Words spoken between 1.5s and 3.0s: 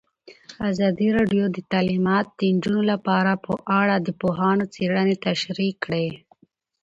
د تعلیمات د نجونو